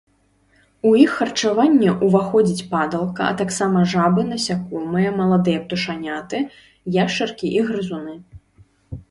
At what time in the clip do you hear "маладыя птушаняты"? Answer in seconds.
5.21-6.37